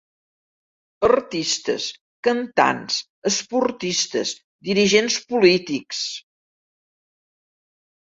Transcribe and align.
Artistes, 1.07 1.85
cantants, 2.29 2.97
esportistes, 3.33 4.35
dirigents 4.73 5.23
polítics... 5.37 6.05